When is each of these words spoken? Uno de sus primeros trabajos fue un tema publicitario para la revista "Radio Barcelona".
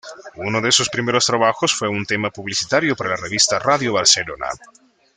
Uno 0.37 0.61
de 0.61 0.71
sus 0.71 0.89
primeros 0.89 1.27
trabajos 1.27 1.75
fue 1.75 1.87
un 1.87 2.07
tema 2.07 2.31
publicitario 2.31 2.95
para 2.95 3.11
la 3.11 3.17
revista 3.17 3.59
"Radio 3.59 3.93
Barcelona". 3.93 4.47